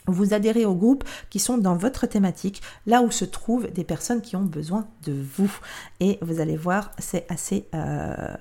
Vous 0.09 0.35
adhérez 0.35 0.65
aux 0.65 0.75
groupes 0.75 1.05
qui 1.31 1.39
sont 1.39 1.59
dans 1.59 1.77
votre 1.77 2.07
thématique, 2.07 2.61
là 2.87 3.03
où 3.03 3.13
se 3.13 3.25
trouvent 3.25 3.71
des 3.71 3.85
personnes 3.85 4.21
qui 4.21 4.35
ont 4.35 4.43
besoin 4.43 4.89
de 5.05 5.13
vous. 5.13 5.53
Et 6.01 6.19
vous 6.23 6.41
allez 6.41 6.57
voir, 6.57 6.91
c'est 6.99 7.25
assez 7.31 7.69
euh, 7.73 8.35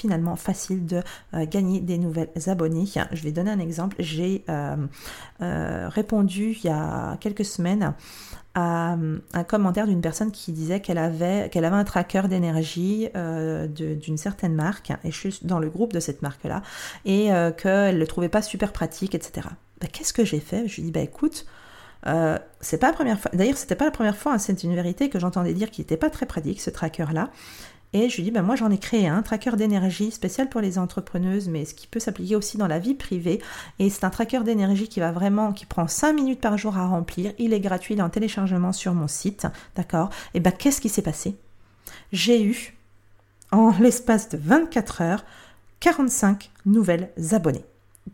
finalement 0.00 0.36
facile 0.36 0.86
de 0.86 1.02
euh, 1.34 1.44
gagner 1.46 1.80
des 1.80 1.98
nouvelles 1.98 2.30
abonnés. 2.46 2.86
Je 3.12 3.22
vais 3.22 3.32
donner 3.32 3.50
un 3.50 3.58
exemple. 3.58 3.96
J'ai 3.98 4.44
euh, 4.48 4.76
euh, 5.42 5.88
répondu 5.88 6.56
il 6.58 6.64
y 6.64 6.70
a 6.70 7.16
quelques 7.18 7.44
semaines 7.44 7.92
à 8.54 8.96
un 9.32 9.44
commentaire 9.44 9.86
d'une 9.86 10.00
personne 10.00 10.32
qui 10.32 10.50
disait 10.52 10.80
qu'elle 10.80 10.98
avait, 10.98 11.50
qu'elle 11.50 11.64
avait 11.64 11.76
un 11.76 11.84
tracker 11.84 12.22
d'énergie 12.28 13.08
d'une 13.14 14.16
certaine 14.16 14.54
marque, 14.54 14.90
et 15.04 15.12
je 15.12 15.16
suis 15.16 15.38
dans 15.42 15.60
le 15.60 15.70
groupe 15.70 15.92
de 15.92 16.00
cette 16.00 16.20
marque-là, 16.20 16.62
et 17.04 17.28
qu'elle 17.56 17.94
ne 17.94 18.00
le 18.00 18.06
trouvait 18.08 18.28
pas 18.28 18.42
super 18.42 18.72
pratique, 18.72 19.14
etc. 19.14 19.46
Bah, 19.80 19.86
qu'est-ce 19.92 20.12
que 20.12 20.24
j'ai 20.24 20.40
fait? 20.40 20.66
Je 20.66 20.74
lui 20.74 20.82
ai 20.82 20.84
dit, 20.86 20.90
bah 20.90 21.00
écoute, 21.00 21.46
c'est 22.60 22.78
pas 22.78 22.88
la 22.88 22.92
première 22.92 23.20
fois, 23.20 23.30
d'ailleurs 23.32 23.56
c'était 23.56 23.76
pas 23.76 23.84
la 23.84 23.92
première 23.92 24.16
fois, 24.16 24.32
hein, 24.32 24.38
c'est 24.38 24.64
une 24.64 24.74
vérité 24.74 25.10
que 25.10 25.20
j'entendais 25.20 25.54
dire 25.54 25.70
qu'il 25.70 25.82
n'était 25.82 25.96
pas 25.96 26.10
très 26.10 26.26
pratique 26.26 26.60
ce 26.60 26.70
tracker-là, 26.70 27.30
et 27.92 28.08
je 28.08 28.16
lui 28.16 28.22
dis, 28.22 28.30
ben 28.30 28.42
moi 28.42 28.54
j'en 28.54 28.70
ai 28.70 28.78
créé 28.78 29.08
un 29.08 29.22
tracker 29.22 29.56
d'énergie 29.56 30.12
spécial 30.12 30.48
pour 30.48 30.60
les 30.60 30.78
entrepreneuses, 30.78 31.48
mais 31.48 31.64
ce 31.64 31.74
qui 31.74 31.88
peut 31.88 31.98
s'appliquer 31.98 32.36
aussi 32.36 32.56
dans 32.56 32.68
la 32.68 32.78
vie 32.78 32.94
privée. 32.94 33.40
Et 33.78 33.90
c'est 33.90 34.04
un 34.04 34.10
tracker 34.10 34.44
d'énergie 34.44 34.88
qui 34.88 35.00
va 35.00 35.10
vraiment, 35.10 35.52
qui 35.52 35.66
prend 35.66 35.88
5 35.88 36.12
minutes 36.12 36.40
par 36.40 36.56
jour 36.56 36.76
à 36.76 36.86
remplir. 36.86 37.32
Il 37.38 37.52
est 37.52 37.60
gratuit, 37.60 37.94
il 37.94 37.98
est 37.98 38.02
en 38.02 38.10
téléchargement 38.10 38.72
sur 38.72 38.94
mon 38.94 39.08
site. 39.08 39.46
D'accord? 39.74 40.10
Et 40.34 40.40
ben 40.40 40.52
qu'est-ce 40.52 40.80
qui 40.80 40.88
s'est 40.88 41.02
passé? 41.02 41.36
J'ai 42.12 42.44
eu, 42.44 42.76
en 43.50 43.70
l'espace 43.80 44.28
de 44.28 44.38
24 44.38 45.02
heures, 45.02 45.24
45 45.80 46.50
nouvelles 46.66 47.10
abonnées. 47.32 47.64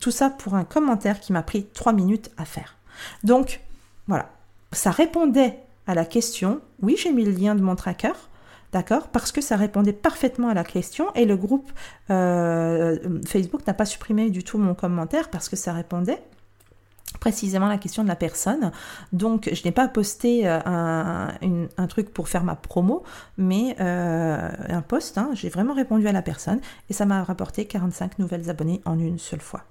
Tout 0.01 0.11
ça 0.11 0.31
pour 0.31 0.55
un 0.55 0.65
commentaire 0.65 1.21
qui 1.21 1.33
m'a 1.33 1.43
pris 1.43 1.67
3 1.75 1.93
minutes 1.93 2.31
à 2.39 2.47
faire. 2.47 2.77
Donc, 3.25 3.61
voilà. 4.07 4.31
Ça 4.73 4.91
répondait 4.91 5.59
à 5.87 5.95
la 5.95 6.05
question, 6.05 6.61
oui 6.83 6.97
j'ai 6.99 7.13
mis 7.13 7.25
le 7.25 7.31
lien 7.31 7.55
de 7.55 7.63
mon 7.63 7.77
tracker, 7.77 8.15
D'accord? 8.73 9.09
Parce 9.09 9.33
que 9.33 9.41
ça 9.41 9.57
répondait 9.57 9.93
parfaitement 9.93 10.49
à 10.49 10.55
la 10.55 10.65
question 10.65 11.13
et 11.15 11.25
le 11.25 11.37
groupe 11.37 11.71
euh, 12.11 12.99
Facebook 13.25 13.67
n'a 13.67 13.75
pas 13.75 13.87
supprimé 13.87 14.31
du 14.31 14.45
tout 14.45 14.59
mon 14.59 14.75
commentaire 14.75 15.31
parce 15.31 15.49
que 15.49 15.57
ça 15.57 15.73
répondait 15.73 16.23
précisément 17.21 17.69
la 17.69 17.79
question 17.79 18.03
de 18.03 18.09
la 18.09 18.17
personne. 18.17 18.73
Donc, 19.13 19.49
je 19.53 19.65
n'ai 19.65 19.73
pas 19.73 19.89
posté 19.89 20.47
euh, 20.47 20.59
un, 20.67 21.87
truc 21.89 22.13
pour 22.13 22.29
faire 22.29 22.45
ma 22.45 22.57
promo, 22.57 23.05
mais 23.39 23.77
euh, 23.81 24.51
un 24.69 24.83
post, 24.83 25.17
hein, 25.17 25.31
j'ai 25.33 25.49
vraiment 25.49 25.75
répondu 25.75 26.07
à 26.09 26.13
la 26.13 26.23
personne 26.23 26.61
et 26.91 26.93
ça 26.93 27.07
m'a 27.07 27.23
rapporté 27.23 27.65
45 27.67 28.19
nouvelles 28.19 28.51
abonnés 28.51 28.83
en 28.85 28.99
une 28.99 29.19
seule 29.19 29.41
fois. 29.41 29.63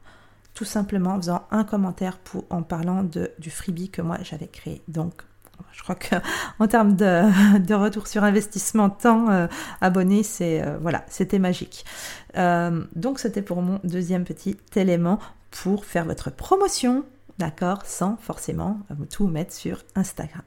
Tout 0.53 0.65
simplement 0.65 1.11
en 1.11 1.17
faisant 1.17 1.43
un 1.51 1.65
commentaire 1.65 2.17
en 2.49 2.63
parlant 2.63 3.03
du 3.03 3.49
freebie 3.49 3.89
que 3.89 4.01
moi 4.01 4.17
j'avais 4.23 4.47
créé. 4.47 4.81
Donc, 4.87 5.21
je 5.71 5.83
crois 5.83 5.95
qu'en 5.95 6.67
termes 6.67 6.95
de, 6.95 7.73
retour 7.73 8.07
sur 8.07 8.23
investissement 8.23 8.89
temps 8.89 9.29
euh, 9.29 9.47
abonné, 9.81 10.23
c'est 10.23 10.63
voilà, 10.81 11.03
c'était 11.09 11.39
magique. 11.39 11.85
donc 12.35 13.19
c'était 13.19 13.41
pour 13.41 13.61
mon 13.61 13.79
deuxième 13.83 14.23
petit 14.23 14.57
élément 14.75 15.19
pour 15.51 15.85
faire 15.85 16.05
votre 16.05 16.31
promotion 16.31 17.03
d'accord, 17.37 17.85
sans 17.85 18.17
forcément 18.17 18.79
tout 19.11 19.27
mettre 19.27 19.53
sur 19.53 19.83
Instagram. 19.95 20.43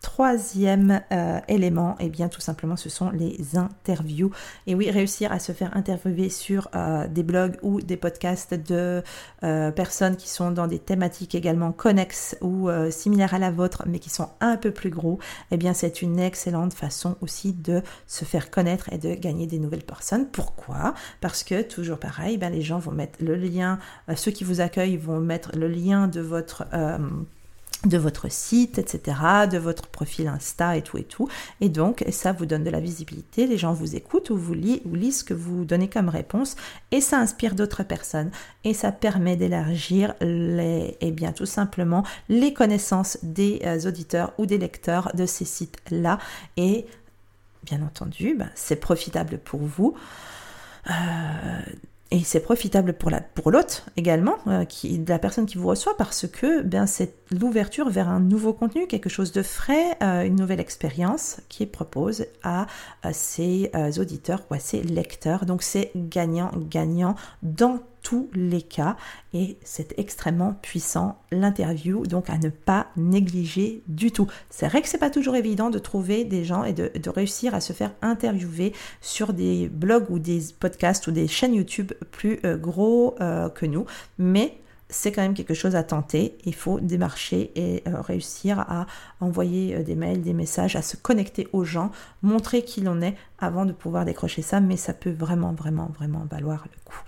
Troisième 0.00 1.00
euh, 1.10 1.40
élément, 1.48 1.96
et 1.98 2.06
eh 2.06 2.08
bien 2.08 2.28
tout 2.28 2.40
simplement, 2.40 2.76
ce 2.76 2.88
sont 2.88 3.10
les 3.10 3.56
interviews. 3.56 4.30
Et 4.68 4.76
oui, 4.76 4.90
réussir 4.92 5.32
à 5.32 5.40
se 5.40 5.50
faire 5.50 5.76
interviewer 5.76 6.28
sur 6.28 6.68
euh, 6.76 7.08
des 7.08 7.24
blogs 7.24 7.56
ou 7.62 7.80
des 7.80 7.96
podcasts 7.96 8.54
de 8.54 9.02
euh, 9.42 9.72
personnes 9.72 10.14
qui 10.14 10.28
sont 10.28 10.52
dans 10.52 10.68
des 10.68 10.78
thématiques 10.78 11.34
également 11.34 11.72
connexes 11.72 12.36
ou 12.40 12.68
similaires 12.90 13.34
à 13.34 13.40
la 13.40 13.50
vôtre, 13.50 13.84
mais 13.86 13.98
qui 13.98 14.10
sont 14.10 14.28
un 14.40 14.56
peu 14.56 14.70
plus 14.70 14.90
gros, 14.90 15.18
et 15.50 15.54
eh 15.54 15.56
bien 15.56 15.74
c'est 15.74 16.00
une 16.00 16.20
excellente 16.20 16.74
façon 16.74 17.16
aussi 17.20 17.52
de 17.52 17.82
se 18.06 18.24
faire 18.24 18.50
connaître 18.50 18.92
et 18.92 18.98
de 18.98 19.14
gagner 19.14 19.46
des 19.46 19.58
nouvelles 19.58 19.84
personnes. 19.84 20.26
Pourquoi? 20.26 20.94
Parce 21.20 21.42
que 21.42 21.62
toujours 21.62 21.98
pareil, 21.98 22.38
ben, 22.38 22.50
les 22.50 22.62
gens 22.62 22.78
vont 22.78 22.92
mettre 22.92 23.18
le 23.22 23.34
lien, 23.34 23.78
ceux 24.14 24.30
qui 24.30 24.44
vous 24.44 24.60
accueillent 24.60 24.96
vont 24.96 25.18
mettre 25.18 25.56
le 25.56 25.66
lien 25.66 26.06
de 26.06 26.20
votre 26.20 26.66
de 27.84 27.96
votre 27.96 28.30
site, 28.30 28.78
etc., 28.78 29.16
de 29.50 29.58
votre 29.58 29.86
profil 29.86 30.26
Insta 30.26 30.76
et 30.76 30.82
tout 30.82 30.98
et 30.98 31.04
tout. 31.04 31.28
Et 31.60 31.68
donc, 31.68 32.04
ça 32.10 32.32
vous 32.32 32.46
donne 32.46 32.64
de 32.64 32.70
la 32.70 32.80
visibilité, 32.80 33.46
les 33.46 33.58
gens 33.58 33.72
vous 33.72 33.94
écoutent 33.94 34.30
ou 34.30 34.36
vous, 34.36 34.54
lisent, 34.54 34.80
ou 34.84 34.94
lisent 34.94 35.20
ce 35.20 35.24
que 35.24 35.34
vous 35.34 35.64
donnez 35.64 35.88
comme 35.88 36.08
réponse 36.08 36.56
et 36.90 37.00
ça 37.00 37.18
inspire 37.18 37.54
d'autres 37.54 37.84
personnes 37.84 38.30
et 38.64 38.74
ça 38.74 38.90
permet 38.90 39.36
d'élargir 39.36 40.14
les, 40.20 40.96
eh 41.00 41.12
bien, 41.12 41.32
tout 41.32 41.46
simplement 41.46 42.04
les 42.28 42.52
connaissances 42.52 43.18
des 43.22 43.60
euh, 43.64 43.88
auditeurs 43.88 44.32
ou 44.38 44.46
des 44.46 44.58
lecteurs 44.58 45.12
de 45.14 45.26
ces 45.26 45.44
sites-là. 45.44 46.18
Et 46.56 46.86
bien 47.64 47.82
entendu, 47.82 48.34
ben, 48.34 48.50
c'est 48.54 48.76
profitable 48.80 49.38
pour 49.38 49.60
vous. 49.60 49.94
Euh, 50.90 50.92
et 52.10 52.20
c'est 52.24 52.40
profitable 52.40 52.94
pour 52.94 53.10
la 53.10 53.20
pour 53.20 53.50
l'hôte 53.50 53.84
également, 53.96 54.36
euh, 54.46 54.64
qui, 54.64 54.98
de 54.98 55.10
la 55.10 55.18
personne 55.18 55.44
qui 55.44 55.58
vous 55.58 55.68
reçoit, 55.68 55.96
parce 55.96 56.26
que 56.26 56.62
bien 56.62 56.86
c'est 56.86 57.14
l'ouverture 57.30 57.90
vers 57.90 58.08
un 58.08 58.20
nouveau 58.20 58.54
contenu, 58.54 58.86
quelque 58.86 59.10
chose 59.10 59.32
de 59.32 59.42
frais, 59.42 59.96
euh, 60.02 60.22
une 60.22 60.36
nouvelle 60.36 60.60
expérience 60.60 61.40
qui 61.50 61.66
propose 61.66 62.24
à, 62.42 62.66
à 63.02 63.12
ses 63.12 63.70
euh, 63.74 63.92
auditeurs 63.98 64.42
ou 64.50 64.54
à 64.54 64.58
ses 64.58 64.82
lecteurs. 64.82 65.44
Donc 65.44 65.62
c'est 65.62 65.90
gagnant 65.94 66.50
gagnant 66.56 67.14
dans 67.42 67.80
tous 68.02 68.28
les 68.34 68.62
cas 68.62 68.96
et 69.34 69.56
c'est 69.62 69.98
extrêmement 69.98 70.54
puissant 70.62 71.18
l'interview 71.30 72.06
donc 72.06 72.30
à 72.30 72.38
ne 72.38 72.48
pas 72.48 72.88
négliger 72.96 73.82
du 73.86 74.10
tout. 74.12 74.26
C'est 74.50 74.68
vrai 74.68 74.82
que 74.82 74.88
c'est 74.88 74.98
pas 74.98 75.10
toujours 75.10 75.36
évident 75.36 75.70
de 75.70 75.78
trouver 75.78 76.24
des 76.24 76.44
gens 76.44 76.64
et 76.64 76.72
de, 76.72 76.90
réussir 77.08 77.54
à 77.54 77.60
se 77.60 77.72
faire 77.72 77.92
interviewer 78.02 78.72
sur 79.00 79.32
des 79.32 79.68
blogs 79.68 80.10
ou 80.10 80.18
des 80.18 80.40
podcasts 80.58 81.06
ou 81.06 81.10
des 81.10 81.26
chaînes 81.26 81.54
YouTube 81.54 81.92
plus 82.10 82.38
euh, 82.44 82.56
gros 82.56 83.14
euh, 83.20 83.48
que 83.48 83.66
nous, 83.66 83.86
mais 84.18 84.58
c'est 84.90 85.12
quand 85.12 85.22
même 85.22 85.34
quelque 85.34 85.54
chose 85.54 85.76
à 85.76 85.82
tenter. 85.82 86.38
Il 86.44 86.54
faut 86.54 86.80
démarcher 86.80 87.50
et 87.54 87.82
euh, 87.88 88.00
réussir 88.00 88.60
à 88.60 88.86
envoyer 89.20 89.82
des 89.84 89.94
mails, 89.94 90.22
des 90.22 90.32
messages, 90.32 90.76
à 90.76 90.82
se 90.82 90.96
connecter 90.96 91.48
aux 91.52 91.64
gens, 91.64 91.90
montrer 92.22 92.62
qui 92.62 92.80
l'on 92.80 93.00
est 93.00 93.16
avant 93.38 93.64
de 93.64 93.72
pouvoir 93.72 94.04
décrocher 94.04 94.42
ça, 94.42 94.60
mais 94.60 94.76
ça 94.76 94.94
peut 94.94 95.10
vraiment, 95.10 95.52
vraiment, 95.52 95.90
vraiment 95.98 96.26
valoir 96.30 96.66
le 96.72 96.78
coup. 96.84 97.02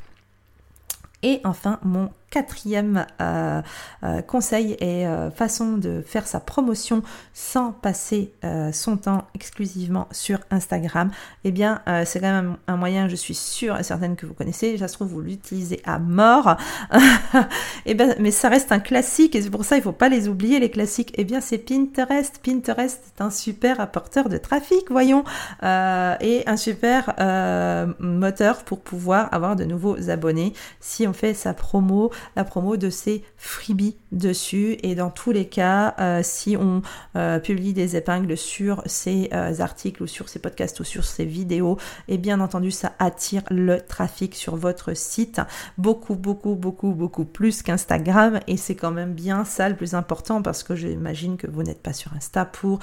Et 1.22 1.40
enfin, 1.44 1.78
mon 1.82 2.10
quatrième 2.30 3.06
euh, 3.20 3.60
euh, 4.04 4.22
conseil 4.22 4.76
et 4.80 5.06
euh, 5.06 5.30
façon 5.30 5.76
de 5.76 6.02
faire 6.06 6.26
sa 6.26 6.38
promotion 6.38 7.02
sans 7.34 7.72
passer 7.72 8.32
son 8.72 8.96
temps 8.96 9.24
exclusivement 9.34 10.06
sur 10.12 10.38
Instagram, 10.50 11.10
eh 11.44 11.50
bien 11.50 11.82
c'est 12.04 12.20
quand 12.20 12.32
même 12.32 12.56
un 12.66 12.76
moyen, 12.76 13.08
je 13.08 13.16
suis 13.16 13.34
sûre 13.34 13.78
et 13.78 13.82
certaine 13.82 14.16
que 14.16 14.26
vous 14.26 14.34
connaissez, 14.34 14.76
ça 14.78 14.88
se 14.88 14.94
trouve 14.94 15.08
vous 15.08 15.20
l'utilisez 15.20 15.80
à 15.84 15.98
mort, 15.98 16.56
eh 17.86 17.94
bien, 17.94 18.14
mais 18.18 18.30
ça 18.30 18.48
reste 18.48 18.72
un 18.72 18.78
classique 18.78 19.34
et 19.34 19.42
c'est 19.42 19.50
pour 19.50 19.64
ça 19.64 19.76
il 19.76 19.80
ne 19.80 19.84
faut 19.84 19.92
pas 19.92 20.08
les 20.08 20.28
oublier 20.28 20.60
les 20.60 20.70
classiques, 20.70 21.12
eh 21.16 21.24
bien 21.24 21.40
c'est 21.40 21.58
Pinterest, 21.58 22.40
Pinterest 22.42 23.00
est 23.06 23.22
un 23.22 23.30
super 23.30 23.80
apporteur 23.80 24.28
de 24.28 24.36
trafic, 24.36 24.90
voyons, 24.90 25.24
et 25.62 26.42
un 26.46 26.56
super 26.56 27.14
moteur 27.98 28.62
pour 28.64 28.80
pouvoir 28.80 29.32
avoir 29.32 29.56
de 29.56 29.64
nouveaux 29.64 30.10
abonnés 30.10 30.52
si 30.80 31.06
on 31.06 31.12
fait 31.12 31.34
sa 31.34 31.54
promo 31.54 32.10
la 32.36 32.44
promo 32.44 32.76
de 32.76 32.90
ces 32.90 33.22
freebies 33.36 33.96
dessus. 34.12 34.76
Et 34.82 34.94
dans 34.94 35.10
tous 35.10 35.32
les 35.32 35.46
cas, 35.46 35.94
euh, 35.98 36.20
si 36.22 36.56
on 36.56 36.82
euh, 37.16 37.38
publie 37.38 37.72
des 37.72 37.96
épingles 37.96 38.36
sur 38.36 38.82
ces 38.86 39.28
euh, 39.32 39.60
articles 39.60 40.02
ou 40.02 40.06
sur 40.06 40.28
ces 40.28 40.38
podcasts 40.38 40.80
ou 40.80 40.84
sur 40.84 41.04
ces 41.04 41.24
vidéos, 41.24 41.78
et 42.08 42.18
bien 42.18 42.40
entendu, 42.40 42.70
ça 42.70 42.92
attire 42.98 43.42
le 43.50 43.80
trafic 43.80 44.34
sur 44.34 44.56
votre 44.56 44.94
site 44.96 45.40
beaucoup, 45.78 46.14
beaucoup, 46.14 46.54
beaucoup, 46.54 46.92
beaucoup 46.92 47.24
plus 47.24 47.62
qu'Instagram. 47.62 48.40
Et 48.46 48.56
c'est 48.56 48.74
quand 48.74 48.90
même 48.90 49.12
bien 49.12 49.44
ça 49.44 49.68
le 49.68 49.76
plus 49.76 49.94
important 49.94 50.42
parce 50.42 50.62
que 50.62 50.74
j'imagine 50.74 51.36
que 51.36 51.46
vous 51.46 51.62
n'êtes 51.62 51.82
pas 51.82 51.92
sur 51.92 52.12
Insta 52.14 52.44
pour 52.44 52.80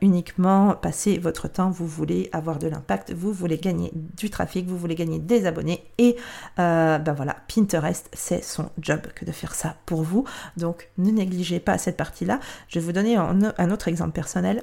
uniquement 0.00 0.74
passer 0.74 1.18
votre 1.18 1.48
temps. 1.48 1.70
Vous 1.70 1.86
voulez 1.86 2.28
avoir 2.32 2.58
de 2.58 2.68
l'impact, 2.68 3.12
vous 3.12 3.32
voulez 3.32 3.58
gagner 3.58 3.92
du 4.16 4.30
trafic, 4.30 4.66
vous 4.66 4.78
voulez 4.78 4.94
gagner 4.94 5.18
des 5.18 5.46
abonnés. 5.46 5.84
Et 5.98 6.16
ben 6.56 7.14
voilà, 7.14 7.36
Pinterest, 7.52 8.08
c'est 8.12 8.42
son 8.42 8.70
job 8.82 9.00
que 9.14 9.24
de 9.24 9.32
faire 9.32 9.54
ça 9.54 9.76
pour 9.86 10.02
vous. 10.02 10.24
Donc 10.56 10.88
ne 10.98 11.10
négligez 11.10 11.60
pas 11.60 11.78
cette 11.78 11.96
partie-là. 11.96 12.40
Je 12.68 12.78
vais 12.78 12.84
vous 12.84 12.92
donner 12.92 13.16
un, 13.16 13.70
autre 13.70 13.88
exemple 13.88 14.12
personnel. 14.12 14.62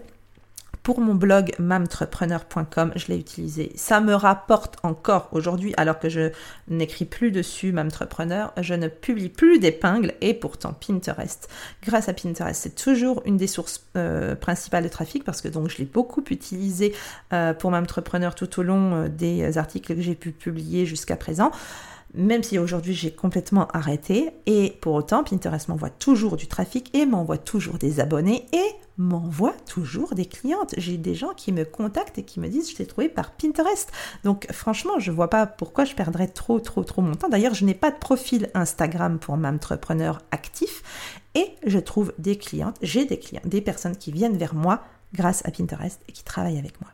Pour 0.83 1.01
mon 1.01 1.15
blog 1.15 1.51
mamtrepreneur.com, 1.59 2.93
je 2.95 3.07
l'ai 3.07 3.17
utilisé. 3.17 3.73
Ça 3.75 3.99
me 3.99 4.13
rapporte 4.13 4.77
encore 4.83 5.27
aujourd'hui, 5.33 5.73
alors 5.75 5.99
que 5.99 6.07
je 6.07 6.31
n'écris 6.69 7.03
plus 7.03 7.31
dessus 7.31 7.73
Mamtrepreneur, 7.73 8.53
je 8.61 8.73
ne 8.73 8.87
publie 8.87 9.27
plus 9.27 9.59
d'épingles 9.59 10.13
et 10.21 10.33
pourtant 10.33 10.71
Pinterest. 10.71 11.49
Grâce 11.83 12.07
à 12.07 12.13
Pinterest, 12.13 12.61
c'est 12.61 12.75
toujours 12.75 13.21
une 13.25 13.35
des 13.35 13.47
sources 13.47 13.85
euh, 13.97 14.35
principales 14.35 14.85
de 14.85 14.87
trafic 14.87 15.25
parce 15.25 15.41
que 15.41 15.49
donc 15.49 15.69
je 15.69 15.79
l'ai 15.79 15.85
beaucoup 15.85 16.23
utilisé 16.29 16.95
euh, 17.33 17.53
pour 17.53 17.69
Mamtrepreneur 17.71 18.33
tout 18.33 18.57
au 18.57 18.63
long 18.63 18.93
euh, 18.93 19.07
des 19.09 19.57
articles 19.57 19.93
que 19.93 20.01
j'ai 20.01 20.15
pu 20.15 20.31
publier 20.31 20.85
jusqu'à 20.85 21.17
présent 21.17 21.51
même 22.13 22.43
si 22.43 22.57
aujourd'hui 22.59 22.93
j'ai 22.93 23.11
complètement 23.11 23.67
arrêté. 23.69 24.31
Et 24.45 24.77
pour 24.81 24.93
autant, 24.95 25.23
Pinterest 25.23 25.67
m'envoie 25.69 25.89
toujours 25.89 26.35
du 26.35 26.47
trafic 26.47 26.95
et 26.95 27.05
m'envoie 27.05 27.37
toujours 27.37 27.77
des 27.77 27.99
abonnés 27.99 28.45
et 28.53 28.65
m'envoie 28.97 29.53
toujours 29.65 30.15
des 30.15 30.25
clientes. 30.25 30.73
J'ai 30.77 30.97
des 30.97 31.13
gens 31.15 31.33
qui 31.35 31.51
me 31.51 31.65
contactent 31.65 32.17
et 32.17 32.23
qui 32.23 32.39
me 32.39 32.47
disent 32.47 32.71
je 32.71 32.75
t'ai 32.75 32.85
trouvé 32.85 33.09
par 33.09 33.31
Pinterest. 33.31 33.91
Donc 34.23 34.47
franchement, 34.51 34.99
je 34.99 35.11
vois 35.11 35.29
pas 35.29 35.45
pourquoi 35.45 35.85
je 35.85 35.93
perdrais 35.93 36.27
trop 36.27 36.59
trop 36.59 36.83
trop 36.83 37.01
mon 37.01 37.13
temps. 37.13 37.29
D'ailleurs, 37.29 37.53
je 37.53 37.65
n'ai 37.65 37.75
pas 37.75 37.91
de 37.91 37.97
profil 37.97 38.49
Instagram 38.53 39.19
pour 39.19 39.37
m'entrepreneur 39.37 40.21
actif 40.31 41.21
et 41.35 41.51
je 41.65 41.77
trouve 41.77 42.13
des 42.17 42.37
clientes, 42.37 42.77
j'ai 42.81 43.05
des 43.05 43.19
clients, 43.19 43.41
des 43.45 43.61
personnes 43.61 43.95
qui 43.95 44.11
viennent 44.11 44.37
vers 44.37 44.55
moi 44.55 44.83
grâce 45.13 45.45
à 45.45 45.51
Pinterest 45.51 46.01
et 46.07 46.11
qui 46.11 46.23
travaillent 46.23 46.59
avec 46.59 46.81
moi. 46.81 46.91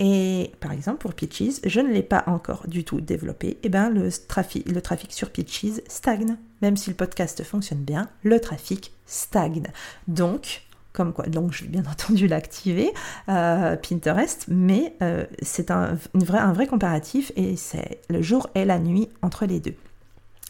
Et 0.00 0.52
par 0.60 0.72
exemple, 0.72 0.98
pour 0.98 1.12
Pitches, 1.12 1.60
je 1.64 1.78
ne 1.80 1.92
l'ai 1.92 2.02
pas 2.02 2.24
encore 2.26 2.66
du 2.66 2.84
tout 2.84 3.02
développé. 3.02 3.48
Et 3.48 3.58
eh 3.64 3.68
bien, 3.68 3.90
le 3.90 4.10
trafic, 4.10 5.12
sur 5.12 5.30
Pitches 5.30 5.82
stagne. 5.88 6.36
Même 6.62 6.78
si 6.78 6.88
le 6.88 6.96
podcast 6.96 7.44
fonctionne 7.44 7.80
bien, 7.80 8.08
le 8.22 8.40
trafic 8.40 8.92
stagne. 9.04 9.66
Donc, 10.08 10.62
comme 10.94 11.12
quoi, 11.12 11.26
donc 11.26 11.52
je 11.52 11.64
vais 11.64 11.70
bien 11.70 11.84
entendu 11.90 12.26
l'activer, 12.26 12.92
euh, 13.28 13.76
Pinterest, 13.76 14.46
mais 14.48 14.94
euh, 15.02 15.26
c'est 15.42 15.70
un 15.70 15.98
vrai 16.14 16.66
comparatif 16.66 17.30
et 17.36 17.56
c'est 17.56 18.00
le 18.08 18.22
jour 18.22 18.48
et 18.54 18.64
la 18.64 18.78
nuit 18.78 19.10
entre 19.20 19.44
les 19.44 19.60
deux. 19.60 19.76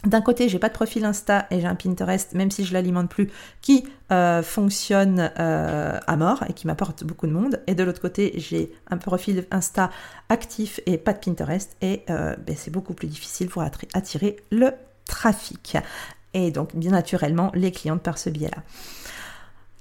D'un 0.05 0.21
côté, 0.21 0.49
j'ai 0.49 0.57
pas 0.57 0.69
de 0.69 0.73
profil 0.73 1.05
Insta 1.05 1.45
et 1.51 1.61
j'ai 1.61 1.67
un 1.67 1.75
Pinterest, 1.75 2.33
même 2.33 2.49
si 2.49 2.65
je 2.65 2.73
l'alimente 2.73 3.09
plus, 3.09 3.29
qui 3.61 3.83
euh, 4.11 4.41
fonctionne 4.41 5.31
euh, 5.37 5.99
à 6.07 6.17
mort 6.17 6.43
et 6.49 6.53
qui 6.53 6.65
m'apporte 6.65 7.03
beaucoup 7.03 7.27
de 7.27 7.31
monde. 7.31 7.61
Et 7.67 7.75
de 7.75 7.83
l'autre 7.83 8.01
côté, 8.01 8.33
j'ai 8.37 8.71
un 8.89 8.97
profil 8.97 9.45
Insta 9.51 9.91
actif 10.29 10.79
et 10.87 10.97
pas 10.97 11.13
de 11.13 11.19
Pinterest. 11.19 11.77
Et 11.81 12.03
euh, 12.09 12.35
ben, 12.35 12.55
c'est 12.57 12.71
beaucoup 12.71 12.95
plus 12.95 13.07
difficile 13.07 13.47
pour 13.47 13.61
attirer 13.61 14.37
le 14.51 14.71
trafic. 15.05 15.77
Et 16.33 16.49
donc, 16.49 16.75
bien 16.75 16.91
naturellement, 16.91 17.51
les 17.53 17.71
clientes 17.71 18.01
par 18.01 18.17
ce 18.17 18.31
biais-là. 18.31 18.63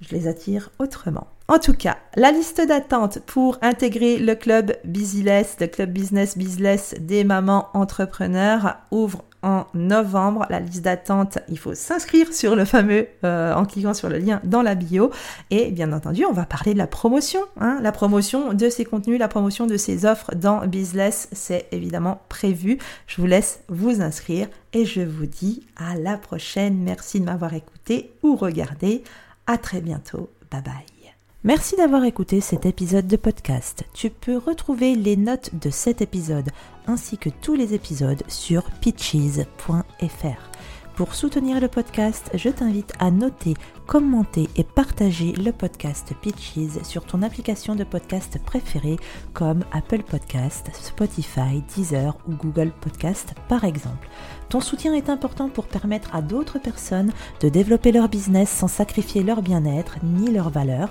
je 0.03 0.15
les 0.15 0.29
attire 0.29 0.71
autrement. 0.79 1.29
En 1.49 1.59
tout 1.59 1.75
cas, 1.75 1.97
la 2.15 2.31
liste 2.31 2.61
d'attente 2.61 3.21
pour 3.21 3.59
intégrer 3.63 4.19
le 4.19 4.35
club 4.35 4.77
Business, 4.85 5.57
le 5.61 5.67
club 5.67 5.93
Business 5.93 6.37
Business 6.37 6.95
des 7.01 7.25
mamans 7.25 7.69
entrepreneurs 7.73 8.77
ouvre 8.91 9.25
en 9.43 9.67
novembre. 9.75 10.47
La 10.51 10.61
liste 10.61 10.83
d'attente, 10.83 11.39
il 11.49 11.59
faut 11.59 11.75
s'inscrire 11.75 12.33
sur 12.33 12.57
le 12.57 12.65
fameux, 12.65 13.09
euh, 13.25 13.55
en 13.55 13.65
cliquant 13.65 13.95
sur 13.95 14.09
le 14.09 14.19
lien 14.19 14.41
dans 14.45 14.63
la 14.63 14.75
bio. 14.75 15.11
Et 15.51 15.71
bien 15.71 15.93
entendu, 15.93 16.25
on 16.25 16.33
va 16.33 16.45
parler 16.45 16.75
de 16.75 16.79
la 16.79 16.87
promotion. 16.87 17.41
Hein. 17.61 17.79
la 17.83 17.93
promotion 17.93 18.53
de 18.53 18.69
ces 18.69 18.85
contenus, 18.85 19.19
la 19.19 19.29
promotion 19.29 19.67
de 19.67 19.77
ces 19.77 20.05
offres 20.05 20.35
dans 20.35 20.67
Business, 20.67 21.29
c'est 21.33 21.67
évidemment 21.73 22.23
prévu. 22.29 22.79
Je 23.07 23.21
vous 23.21 23.27
laisse 23.27 23.61
vous 23.69 24.01
inscrire 24.03 24.49
et 24.73 24.85
je 24.85 25.01
vous 25.01 25.27
dis 25.27 25.67
à 25.77 25.97
la 25.97 26.17
prochaine. 26.17 26.79
Merci 26.79 27.21
de 27.21 27.25
m'avoir 27.25 27.55
écouté 27.55 28.13
ou 28.23 28.37
regardé. 28.37 29.03
À 29.47 29.59
très 29.59 29.81
bientôt. 29.81 30.31
Bye 30.51 30.63
bye. 30.63 31.00
Merci 31.43 31.75
d'avoir 31.75 32.05
écouté 32.05 32.43
cet 32.43 32.67
épisode 32.67 33.07
de 33.07 33.17
podcast. 33.17 33.85
Tu 33.95 34.11
peux 34.11 34.37
retrouver 34.37 34.95
les 34.95 35.17
notes 35.17 35.55
de 35.55 35.71
cet 35.71 36.03
épisode 36.03 36.51
ainsi 36.87 37.17
que 37.17 37.31
tous 37.31 37.55
les 37.55 37.73
épisodes 37.73 38.23
sur 38.29 38.65
pitches.fr. 38.83 40.51
Pour 40.97 41.15
soutenir 41.15 41.59
le 41.59 41.69
podcast, 41.69 42.31
je 42.35 42.51
t'invite 42.51 42.93
à 42.99 43.11
noter, 43.11 43.55
commenter 43.87 44.51
et 44.57 44.65
partager 44.65 45.33
le 45.33 45.51
podcast 45.51 46.13
Pitches 46.21 46.83
sur 46.83 47.07
ton 47.07 47.23
application 47.23 47.75
de 47.75 47.85
podcast 47.85 48.39
préférée 48.45 48.99
comme 49.33 49.65
Apple 49.73 50.03
Podcast, 50.03 50.69
Spotify, 50.75 51.63
Deezer 51.75 52.19
ou 52.29 52.35
Google 52.35 52.71
Podcast 52.83 53.33
par 53.49 53.65
exemple. 53.65 54.11
Ton 54.51 54.61
soutien 54.61 54.93
est 54.93 55.09
important 55.09 55.49
pour 55.49 55.69
permettre 55.69 56.15
à 56.15 56.21
d'autres 56.21 56.59
personnes 56.59 57.15
de 57.41 57.49
développer 57.49 57.93
leur 57.93 58.11
business 58.11 58.51
sans 58.51 58.69
sacrifier 58.69 59.23
leur 59.23 59.41
bien-être 59.41 59.97
ni 60.03 60.31
leurs 60.31 60.51
valeurs 60.51 60.91